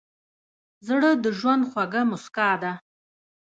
[0.87, 2.71] زړه د ژوند خوږه موسکا ده.